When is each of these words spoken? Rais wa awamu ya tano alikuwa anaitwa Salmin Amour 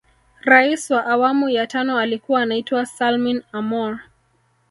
Rais 0.41 0.89
wa 0.91 1.05
awamu 1.05 1.49
ya 1.49 1.67
tano 1.67 1.97
alikuwa 1.99 2.41
anaitwa 2.41 2.85
Salmin 2.85 3.43
Amour 3.51 3.99